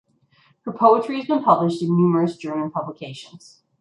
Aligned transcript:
Her 0.65 0.71
poetry 0.73 1.17
has 1.17 1.27
been 1.27 1.43
published 1.43 1.83
in 1.83 1.95
numerous 1.95 2.35
German 2.35 2.71
publications. 2.71 3.61